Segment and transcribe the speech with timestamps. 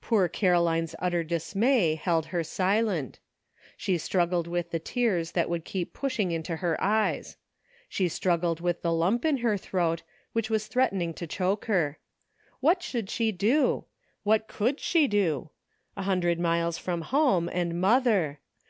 [0.00, 3.18] Poor Caroline's utter dismay held her silent.
[3.76, 7.36] She struggled with the tears that would keep pushing into her eyes.
[7.86, 11.98] She struggled with the lump in her throat, which was threatening to choke her.
[12.60, 13.84] What should she do?
[14.22, 15.50] What could she do?
[15.98, 18.40] A hundred miles from home and mother!